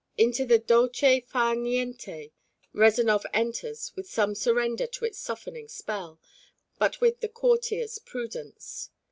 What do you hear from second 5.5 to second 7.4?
spell, but with the